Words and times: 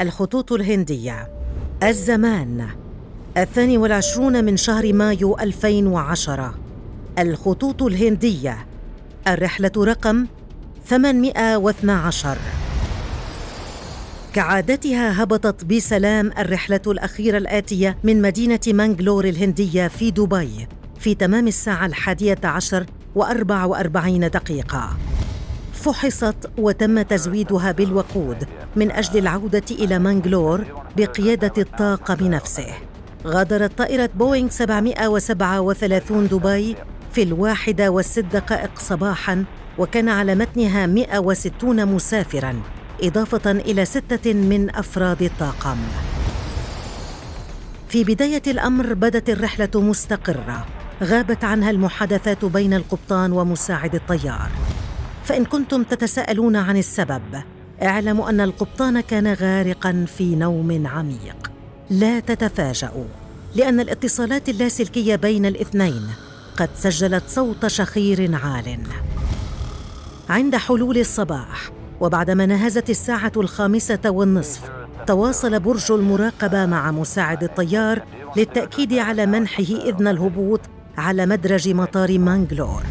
الخطوط 0.00 0.52
الهندية. 0.52 1.28
الزمان. 1.82 2.68
الثاني 3.36 3.78
والعشرون 3.78 4.44
من 4.44 4.56
شهر 4.56 4.92
مايو 4.92 5.38
2010 5.38 6.54
الخطوط 7.18 7.82
الهندية. 7.82 8.66
الرحلة 9.28 9.70
رقم 9.78 10.26
812 10.86 12.38
كعادتها 14.32 15.22
هبطت 15.22 15.64
بسلام 15.64 16.30
الرحلة 16.38 16.80
الأخيرة 16.86 17.38
الآتية 17.38 17.98
من 18.04 18.22
مدينة 18.22 18.60
مانجلور 18.66 19.24
الهندية 19.24 19.88
في 19.88 20.10
دبي 20.10 20.66
في 20.98 21.14
تمام 21.14 21.46
الساعة 21.46 21.86
الحادية 21.86 22.38
عشر 22.44 22.86
وأربع 23.14 23.64
وأربعين 23.64 24.30
دقيقة. 24.30 24.96
فحصت 25.84 26.50
وتم 26.58 27.02
تزويدها 27.02 27.72
بالوقود 27.72 28.48
من 28.76 28.90
أجل 28.90 29.18
العودة 29.18 29.62
إلى 29.70 29.98
مانجلور 29.98 30.64
بقيادة 30.96 31.52
الطاقم 31.62 32.26
نفسه 32.26 32.66
غادرت 33.26 33.78
طائرة 33.78 34.10
بوينغ 34.14 34.50
737 34.50 36.28
دبي 36.28 36.76
في 37.12 37.22
الواحدة 37.22 37.90
والست 37.90 38.24
دقائق 38.32 38.78
صباحاً 38.78 39.44
وكان 39.78 40.08
على 40.08 40.34
متنها 40.34 40.86
160 40.86 41.86
مسافراً 41.86 42.54
إضافة 43.02 43.50
إلى 43.50 43.84
ستة 43.84 44.32
من 44.32 44.76
أفراد 44.76 45.22
الطاقم. 45.22 45.76
في 47.88 48.04
بداية 48.04 48.42
الأمر 48.46 48.94
بدت 48.94 49.30
الرحلة 49.30 49.70
مستقرة 49.74 50.66
غابت 51.02 51.44
عنها 51.44 51.70
المحادثات 51.70 52.44
بين 52.44 52.74
القبطان 52.74 53.32
ومساعد 53.32 53.94
الطيار. 53.94 54.50
فإن 55.24 55.44
كنتم 55.44 55.82
تتساءلون 55.82 56.56
عن 56.56 56.76
السبب 56.76 57.22
اعلموا 57.82 58.30
أن 58.30 58.40
القبطان 58.40 59.00
كان 59.00 59.32
غارقا 59.32 60.06
في 60.16 60.36
نوم 60.36 60.86
عميق. 60.86 61.50
لا 61.90 62.20
تتفاجؤوا 62.20 63.04
لأن 63.54 63.80
الاتصالات 63.80 64.48
اللاسلكية 64.48 65.16
بين 65.16 65.46
الاثنين 65.46 66.02
قد 66.56 66.68
سجلت 66.74 67.24
صوت 67.28 67.66
شخير 67.66 68.34
عال. 68.34 68.78
عند 70.28 70.56
حلول 70.56 70.98
الصباح 70.98 71.70
وبعدما 72.00 72.46
نهزت 72.46 72.90
الساعة 72.90 73.32
الخامسة 73.36 74.00
والنصف 74.04 74.60
تواصل 75.06 75.60
برج 75.60 75.92
المراقبة 75.92 76.66
مع 76.66 76.90
مساعد 76.90 77.42
الطيار 77.42 78.02
للتأكيد 78.36 78.92
على 78.92 79.26
منحه 79.26 79.62
إذن 79.62 80.08
الهبوط 80.08 80.60
على 80.98 81.26
مدرج 81.26 81.68
مطار 81.68 82.18
مانجلور. 82.18 82.82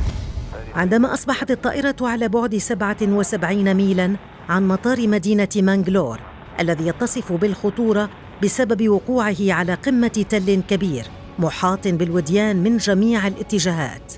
عندما 0.76 1.14
أصبحت 1.14 1.52
الطائرة 1.52 1.96
على 2.02 2.28
بعد 2.28 2.58
77 2.58 3.74
ميلاً 3.74 4.16
عن 4.50 4.68
مطار 4.68 5.08
مدينة 5.08 5.50
مانجلور 5.56 6.20
الذي 6.60 6.88
يتصف 6.88 7.32
بالخطورة 7.34 8.10
بسبب 8.44 8.90
وقوعه 8.90 9.36
على 9.42 9.74
قمة 9.74 10.26
تل 10.30 10.62
كبير 10.70 11.06
محاط 11.40 11.88
بالوديان 11.88 12.64
من 12.64 12.78
جميع 12.78 13.28
الاتجاهات. 13.28 14.14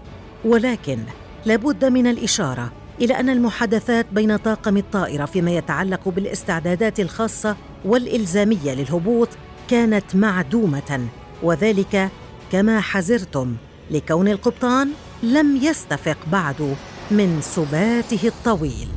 ولكن 0.45 0.99
لابد 1.45 1.85
من 1.85 2.07
الإشارة 2.07 2.71
إلى 3.01 3.19
أن 3.19 3.29
المحادثات 3.29 4.05
بين 4.11 4.37
طاقم 4.37 4.77
الطائرة 4.77 5.25
فيما 5.25 5.51
يتعلق 5.51 6.09
بالاستعدادات 6.09 6.99
الخاصة 6.99 7.55
والإلزامية 7.85 8.73
للهبوط 8.73 9.29
كانت 9.67 10.15
معدومة 10.15 11.07
وذلك 11.43 12.09
كما 12.51 12.81
حذرتم 12.81 13.55
لكون 13.91 14.27
القبطان 14.27 14.89
لم 15.25 15.55
يستفق 15.55 16.17
بعد 16.31 16.75
من 17.11 17.41
سباته 17.41 18.27
الطويل. 18.27 18.87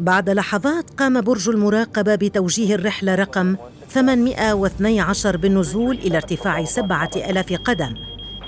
بعد 0.00 0.30
لحظات 0.30 0.90
قام 0.90 1.20
برج 1.20 1.48
المراقبة 1.48 2.14
بتوجيه 2.14 2.74
الرحلة 2.74 3.14
رقم 3.14 3.56
812 3.88 5.36
بالنزول 5.36 5.96
إلى 5.98 6.16
ارتفاع 6.16 6.64
سبعة 6.64 7.10
ألاف 7.16 7.52
قدم 7.52 7.94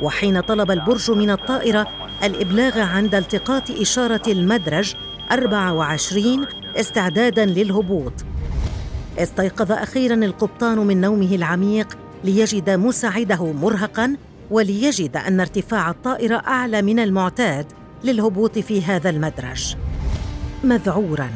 وحين 0.02 0.40
طلب 0.40 0.70
البرج 0.70 1.10
من 1.10 1.30
الطائرة 1.30 1.86
الإبلاغ 2.24 2.78
عند 2.78 3.14
التقاط 3.14 3.70
إشارة 3.70 4.22
المدرج 4.32 4.94
24 5.32 6.46
استعدادا 6.76 7.44
للهبوط. 7.44 8.12
استيقظ 9.18 9.72
أخيرا 9.72 10.14
القبطان 10.14 10.78
من 10.78 11.00
نومه 11.00 11.34
العميق 11.34 11.98
ليجد 12.24 12.70
مساعده 12.70 13.52
مرهقا 13.52 14.16
وليجد 14.50 15.16
أن 15.16 15.40
ارتفاع 15.40 15.90
الطائرة 15.90 16.36
أعلى 16.36 16.82
من 16.82 16.98
المعتاد 16.98 17.66
للهبوط 18.04 18.58
في 18.58 18.82
هذا 18.82 19.10
المدرج. 19.10 19.76
مذعورا 20.64 21.30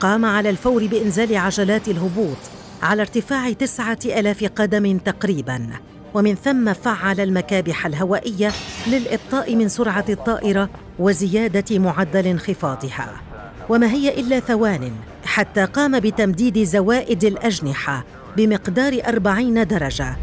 قام 0.00 0.24
على 0.24 0.50
الفور 0.50 0.86
بإنزال 0.86 1.36
عجلات 1.36 1.88
الهبوط 1.88 2.38
على 2.82 3.02
ارتفاع 3.02 3.52
تسعة 3.52 3.98
ألاف 4.04 4.44
قدم 4.44 4.98
تقريباً 4.98 5.70
ومن 6.14 6.34
ثم 6.34 6.72
فعل 6.72 7.20
المكابح 7.20 7.86
الهوائية 7.86 8.52
للإبطاء 8.86 9.56
من 9.56 9.68
سرعة 9.68 10.04
الطائرة 10.08 10.68
وزيادة 10.98 11.78
معدل 11.78 12.26
انخفاضها. 12.26 13.20
وما 13.68 13.86
هي 13.86 14.20
إلا 14.20 14.40
ثوان 14.40 14.92
حتى 15.24 15.64
قام 15.64 16.00
بتمديد 16.00 16.62
زوائد 16.64 17.24
الأجنحة 17.24 18.04
بمقدار 18.36 19.00
أربعين 19.06 19.66
درجة 19.66 20.16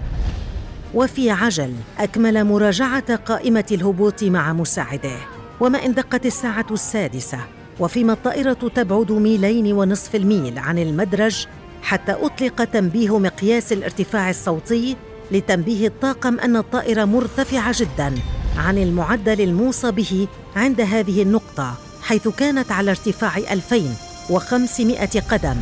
وفي 0.94 1.32
عجل 1.32 1.74
أكمل 2.00 2.44
مراجعة 2.44 3.16
قائمة 3.16 3.66
الهبوط 3.72 4.24
مع 4.24 4.54
مساعده. 4.54 5.18
وما 5.60 5.86
إن 5.86 5.94
دقت 5.94 6.26
الساعة 6.26 6.66
السادسة 6.72 7.40
وفيما 7.80 8.14
الطائرة 8.14 8.72
تبعد 8.76 9.12
ميلين 9.12 9.74
ونصف 9.74 10.16
الميل 10.16 10.60
عن 10.60 10.78
المدرج 10.80 11.48
حتى 11.82 12.12
أطلق 12.12 12.64
تنبيه 12.64 13.18
مقياس 13.18 13.74
الارتفاع 13.74 14.30
الصوتي 14.30 14.96
لتنبيه 15.32 15.88
الطاقم 15.88 16.40
أن 16.40 16.56
الطائرة 16.56 17.06
مرتفعة 17.06 17.76
جدا 17.80 18.14
عن 18.58 18.78
المعدل 18.78 19.42
الموصى 19.42 19.92
به 19.92 20.28
عند 20.56 20.82
هذه 20.82 21.22
النقطة 21.22 21.74
حيث 22.02 22.28
كانت 22.28 22.72
على 22.72 22.92
ارتفاع 22.92 23.38
2500 23.38 25.08
قدم. 25.30 25.58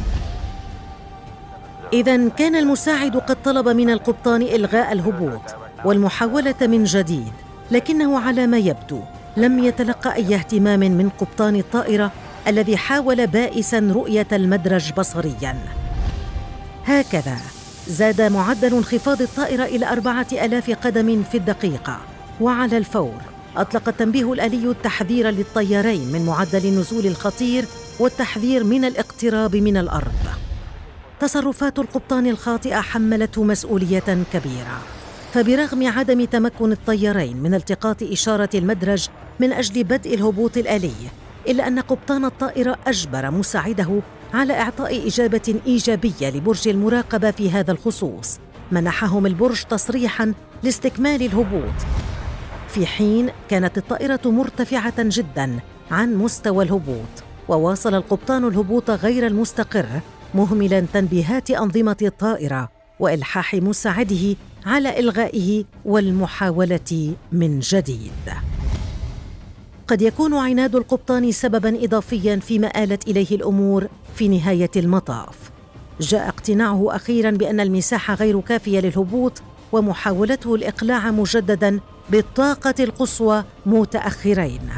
إذا 1.96 2.30
كان 2.30 2.56
المساعد 2.56 3.18
قد 3.18 3.38
طلب 3.44 3.70
من 3.70 3.90
القبطان 3.90 4.42
إلغاء 4.42 4.92
الهبوط 4.92 5.42
والمحاولة 5.86 6.56
من 6.62 6.84
جديد 6.84 7.34
لكنه 7.72 8.20
على 8.20 8.48
ما 8.48 8.58
يبدو 8.58 9.00
لم 9.38 9.60
يتلقى 9.64 10.16
أي 10.16 10.36
اهتمام 10.36 10.80
من 10.80 11.10
قبطان 11.10 11.56
الطائرة 11.56 12.12
الذي 12.48 12.78
حاول 12.78 13.28
بائسا 13.28 13.80
رؤية 13.80 14.28
المدرج 14.32 14.92
بصريا. 14.94 15.56
هكذا 16.86 17.38
زاد 17.88 18.22
معدل 18.22 18.74
انخفاض 18.74 19.22
الطائرة 19.22 19.64
إلى 19.64 19.92
أربعة 19.92 20.28
ألاف 20.32 20.72
قدم 20.72 21.24
في 21.32 21.38
الدقيقة 21.38 22.00
وعلى 22.42 22.78
الفور 22.78 23.22
أطلق 23.58 23.88
التنبيه 23.88 24.34
الآلي 24.34 24.72
التحذير 24.72 25.30
للطيارين 25.30 26.12
من 26.12 26.26
معدل 26.26 26.66
النزول 26.66 27.08
الخطير 27.08 27.66
والتحذير 28.00 28.64
من 28.64 28.86
الاقتراب 28.86 29.56
من 29.56 29.78
الأرض. 29.78 30.25
تصرفات 31.20 31.80
القبطان 31.80 32.28
الخاطئة 32.28 32.82
حملته 32.82 33.44
مسؤولية 33.44 34.24
كبيرة. 34.34 34.82
فبرغم 35.34 35.88
عدم 35.88 36.26
تمكن 36.26 36.72
الطيارين 36.72 37.38
من 37.38 37.54
التقاط 37.54 38.04
إشارة 38.04 38.50
المدرج 38.56 39.08
من 39.40 39.54
أجل 39.54 39.84
بدء 39.84 40.14
الهبوط 40.14 40.58
الآلي 40.58 40.94
إلا 41.48 41.68
أن 41.68 41.80
قبطان 41.80 42.26
الطائرة 42.26 42.78
أجبر 42.88 43.32
مساعده 43.32 44.02
على 44.34 44.54
إعطاء 44.54 45.08
إجابة 45.08 45.56
إيجابية 45.68 46.30
لبرج 46.30 46.68
المراقبة 46.68 47.32
في 47.32 47.52
هذا 47.52 47.72
الخصوص 47.72 48.40
منحهم 48.72 49.26
البرج 49.26 49.64
تصريحا 49.64 50.34
لاستكمال 50.64 51.22
الهبوط. 51.22 51.74
في 52.68 52.86
حين 52.86 53.30
كانت 53.50 53.78
الطائرة 53.78 54.22
مرتفعة 54.26 54.94
جدا 54.98 55.60
عن 55.92 56.16
مستوى 56.16 56.64
الهبوط 56.64 57.24
وواصل 57.48 57.96
القبطان 57.96 58.48
الهبوط 58.48 58.90
غير 58.90 59.28
المستقر 59.28 59.86
مهملا 60.36 60.86
تنبيهات 60.94 61.52
أنظمة 61.52 61.98
الطائرة 62.02 62.70
وإلحاح 63.00 63.54
مساعده 63.54 64.36
على 64.66 65.00
إلغائه 65.00 65.64
والمحاولة 65.86 67.14
من 67.32 67.60
جديد. 67.60 68.12
قد 69.88 70.02
يكون 70.02 70.34
عناد 70.34 70.76
القبطان 70.76 71.32
سببا 71.32 71.84
اضافيا 71.84 72.36
فيما 72.36 72.84
آلت 72.84 73.08
إليه 73.08 73.36
الأمور 73.36 73.88
في 74.16 74.28
نهاية 74.28 74.72
المطاف. 74.76 75.52
جاء 76.02 76.28
اقتناعه 76.28 76.96
أخيرا 76.96 77.32
بأن 77.32 77.60
المساحة 77.60 78.14
غير 78.14 78.42
كافية 78.42 78.80
للهبوط 78.80 79.42
ومحاولته 79.72 80.56
الإقلاع 80.56 81.12
مجددا 81.12 81.80
بالطاقة 82.10 82.76
القصوى 82.80 83.44
متأخرين. 83.66 84.70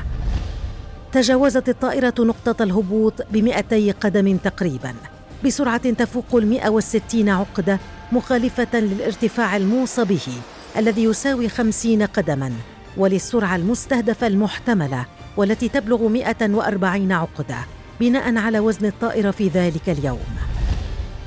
تجاوزت 1.12 1.70
الطائرة 1.70 2.14
نقطة 2.20 2.64
الهبوط 2.64 3.14
بمئتي 3.32 3.92
قدم 3.92 4.38
تقريبا. 4.38 4.94
بسرعة 5.46 5.90
تفوق 5.92 6.36
المئة 6.36 6.70
والستين 6.70 7.30
عقدة 7.30 7.80
مخالفة 8.12 8.80
للارتفاع 8.80 9.58
الموصى 9.58 10.06
به 10.06 10.28
الذي 10.78 11.04
يساوي 11.04 11.50
خمسين 11.50 12.04
قدما 12.04 12.54
وللسرعة 12.98 13.56
المستهدفة 13.56 14.28
المحتملة 14.28 15.06
والتي 15.38 15.70
تبلغ 15.70 16.08
140 16.08 17.12
عقدة 17.12 17.58
بناء 18.00 18.38
على 18.38 18.60
وزن 18.60 18.86
الطائرة 18.86 19.32
في 19.32 19.48
ذلك 19.48 19.90
اليوم. 19.90 20.20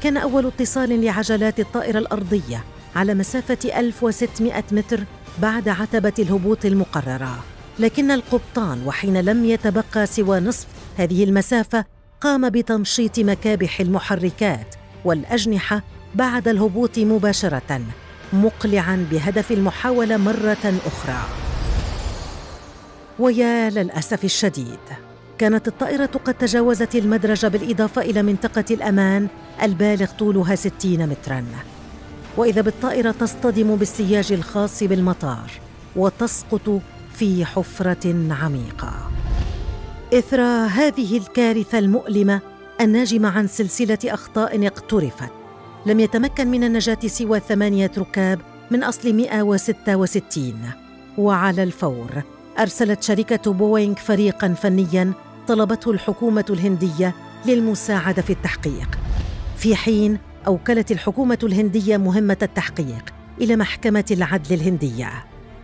كان 0.03 0.17
أول 0.17 0.47
اتصال 0.47 1.05
لعجلات 1.05 1.61
الطائرة 1.61 1.99
الأرضية 1.99 2.65
على 2.97 3.15
مسافة 3.15 3.59
1600 3.81 4.65
متر 4.73 5.01
بعد 5.43 5.69
عتبة 5.69 6.13
الهبوط 6.19 6.65
المقررة 6.65 7.45
لكن 7.79 8.11
القبطان 8.11 8.83
وحين 8.87 9.21
لم 9.21 9.45
يتبقى 9.45 10.07
سوى 10.07 10.41
نصف 10.41 10.67
هذه 10.99 11.25
المسافة 11.25 11.85
قام 12.21 12.51
بتنشيط 12.51 13.19
مكابح 13.19 13.81
المحركات 13.81 14.75
والأجنحة 15.05 15.83
بعد 16.15 16.49
الهبوط 16.49 16.99
مباشرة 16.99 17.81
مقلعا 18.33 19.07
بهدف 19.11 19.53
المحاولة 19.53 20.17
مرة 20.17 20.81
أخرى. 20.87 21.23
ويا 23.19 23.71
للأسف 23.71 24.25
الشديد 24.25 24.79
كانت 25.39 25.69
الطائرة 25.69 26.11
قد 26.25 26.35
تجاوزت 26.35 26.95
المدرج 26.95 27.47
بالإضافة 27.47 28.03
إلى 28.03 28.23
منطقة 28.23 28.65
الأمان 28.71 29.29
البالغ 29.63 30.07
طولها 30.19 30.55
60 30.55 31.07
متراً. 31.07 31.45
وإذا 32.37 32.61
بالطائرة 32.61 33.11
تصطدم 33.11 33.77
بالسياج 33.77 34.33
الخاص 34.33 34.83
بالمطار 34.83 35.51
وتسقط 35.97 36.81
في 37.15 37.45
حفرة 37.45 38.35
عميقة. 38.43 39.10
إثر 40.15 40.41
هذه 40.67 41.19
الكارثة 41.19 41.79
المؤلمة 41.79 42.41
الناجمة 42.81 43.29
عن 43.29 43.47
سلسلة 43.47 43.99
أخطاء 44.05 44.67
اقترفت. 44.67 45.31
لم 45.87 46.01
يتمكن 46.01 46.49
من 46.49 46.65
النجاة 46.65 46.99
سوى 47.07 47.41
ثمانية 47.41 47.91
ركاب 47.99 48.41
من 48.71 48.85
أصل 48.85 49.15
166 49.15 50.55
وعلى 51.19 51.63
الفور 51.63 52.23
أرسلت 52.59 53.03
شركة 53.03 53.53
بوينغ 53.53 53.95
فريقا 53.95 54.49
فنيا 54.49 55.13
طلبته 55.49 55.91
الحكومة 55.91 56.45
الهندية 56.51 57.15
للمساعدة 57.47 58.23
في 58.23 58.33
التحقيق. 58.33 58.99
في 59.57 59.77
حين 59.77 60.19
أوكلت 60.47 60.93
الحكومة 60.93 61.39
الهندية 61.43 61.97
مهمة 61.97 62.39
التحقيق 62.43 63.15
إلى 63.41 63.57
محكمة 63.57 64.05
العدل 64.11 64.55
الهندية. 64.55 65.11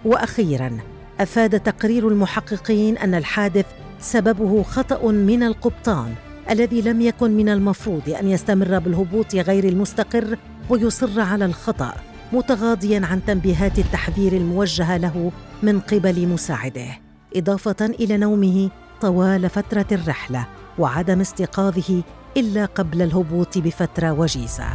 وأخيرا 0.05 0.79
أفاد 1.21 1.61
تقرير 1.61 2.09
المحققين 2.09 2.99
أن 2.99 3.15
الحادث 3.15 3.67
سببه 4.01 4.63
خطأ 4.63 5.11
من 5.13 5.43
القبطان 5.43 6.15
الذي 6.51 6.83
لم 6.83 7.01
يكن 7.01 7.31
من 7.31 7.49
المفروض 7.49 8.09
أن 8.21 8.29
يستمر 8.29 8.79
بالهبوط 8.79 9.35
غير 9.35 9.65
المستقر 9.65 10.39
ويصر 10.71 11.21
على 11.21 11.45
الخطأ 11.45 11.95
متغاضيا 12.33 13.07
عن 13.07 13.25
تنبيهات 13.25 13.79
التحذير 13.79 14.33
الموجهة 14.33 14.97
له 14.97 15.33
من 15.63 15.81
قبل 15.81 16.29
مساعده. 16.29 16.89
إضافة 17.37 17.87
إلى 17.87 18.17
نومه 18.17 18.71
طوال 19.01 19.51
فترة 19.51 19.87
الرحلة 19.93 20.47
وعدم 20.79 21.21
استيقاظه 21.21 22.03
إلا 22.37 22.65
قبل 22.65 23.03
الهبوط 23.03 23.59
بفترة 23.59 24.13
وجيزة. 24.13 24.69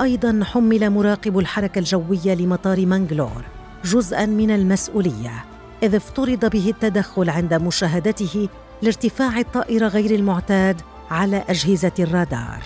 أيضا 0.00 0.40
حمل 0.44 0.90
مراقب 0.90 1.38
الحركة 1.38 1.78
الجوية 1.78 2.34
لمطار 2.34 2.86
مانجلور 2.86 3.44
جزءا 3.84 4.26
من 4.26 4.50
المسؤولية. 4.50 5.44
إذ 5.82 5.94
افترض 5.94 6.50
به 6.50 6.70
التدخل 6.70 7.30
عند 7.30 7.54
مشاهدته 7.54 8.48
لارتفاع 8.82 9.38
الطائرة 9.38 9.88
غير 9.88 10.14
المعتاد 10.14 10.80
على 11.10 11.44
أجهزة 11.48 11.92
الرادار. 11.98 12.62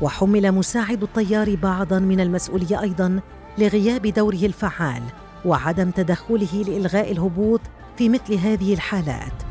وحمل 0.00 0.52
مساعد 0.52 1.02
الطيار 1.02 1.54
بعضا 1.54 1.98
من 1.98 2.20
المسؤولية 2.20 2.82
أيضا 2.82 3.20
لغياب 3.58 4.06
دوره 4.06 4.46
الفعال 4.46 5.02
وعدم 5.44 5.90
تدخله 5.90 6.64
لإلغاء 6.68 7.12
الهبوط 7.12 7.60
في 7.98 8.08
مثل 8.08 8.34
هذه 8.34 8.74
الحالات. 8.74 9.42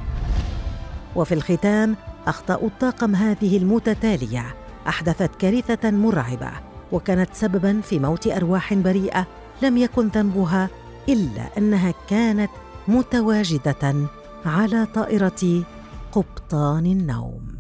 وفي 1.16 1.34
الختام 1.34 1.96
اخطاء 2.28 2.66
الطاقم 2.66 3.16
هذه 3.16 3.58
المتتالية. 3.58 4.56
أحدثت 4.88 5.36
كارثة 5.36 5.92
مرعبة 5.92 6.52
وكانت 6.92 7.30
سببا 7.34 7.82
في 7.82 8.00
موت 8.00 8.28
أرواح 8.28 8.74
بريئة 8.74 9.28
لم 9.62 9.78
يكن 9.78 10.08
ذنبها 10.08 10.70
إلا 11.10 11.58
أنها 11.58 11.94
كانت 12.10 12.50
متواجدة 12.88 13.96
على 14.46 14.88
طائرة 14.96 15.64
قبطان 16.12 16.86
النوم. 16.86 17.58